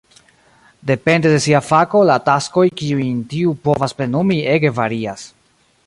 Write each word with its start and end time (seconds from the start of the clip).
Depende 0.91 1.29
de 1.33 1.41
sia 1.45 1.61
fako, 1.67 2.01
la 2.11 2.15
taskoj 2.29 2.65
kiujn 2.81 3.21
tiu 3.35 3.55
povas 3.69 3.97
plenumi 4.01 4.41
ege 4.57 4.73
varias. 4.81 5.29